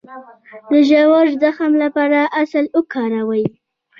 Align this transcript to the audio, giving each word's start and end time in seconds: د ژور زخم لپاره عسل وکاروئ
د 0.71 0.73
ژور 0.89 1.25
زخم 1.41 1.71
لپاره 1.83 2.19
عسل 2.39 2.65
وکاروئ 2.77 3.45